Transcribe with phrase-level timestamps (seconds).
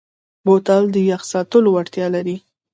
[0.45, 2.37] بوتل د یخ ساتلو وړتیا لري.